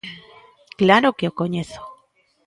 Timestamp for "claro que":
0.79-1.29